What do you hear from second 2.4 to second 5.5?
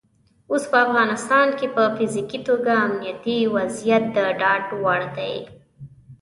توګه امنیتي وضعیت د ډاډ وړ دی.